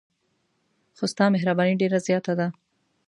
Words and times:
خو 0.97 1.05
ستا 1.13 1.25
مهرباني 1.33 1.73
ډېره 1.81 1.99
زیاته 2.07 2.33
ده. 2.39 2.47